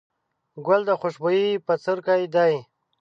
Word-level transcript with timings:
ګل 0.65 0.81
د 0.87 0.91
خوشبويي 0.99 1.47
بڅرکی 1.65 2.23
دی. 2.33 2.53